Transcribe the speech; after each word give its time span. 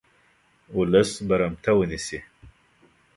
ولس 0.77 1.11
برمته 1.27 1.71
ونیسي. 1.77 2.19